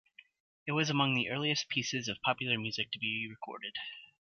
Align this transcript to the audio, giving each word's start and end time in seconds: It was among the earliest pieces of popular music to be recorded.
It 0.65 0.71
was 0.71 0.89
among 0.89 1.13
the 1.13 1.29
earliest 1.29 1.69
pieces 1.69 2.07
of 2.07 2.19
popular 2.23 2.57
music 2.57 2.89
to 2.93 2.97
be 2.97 3.27
recorded. 3.29 3.75